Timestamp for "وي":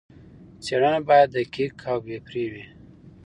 2.51-2.65